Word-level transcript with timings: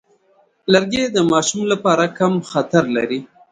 لرګی 0.73 1.03
د 1.09 1.17
ماشوم 1.31 1.61
لپاره 1.71 2.05
کم 2.17 2.33
خطر 2.51 2.83
لري. 2.97 3.19